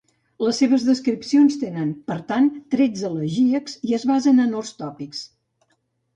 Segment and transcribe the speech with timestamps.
[0.43, 5.23] Les seves descripcions tenen per tant trets elegíacs i es basen en els tòpics.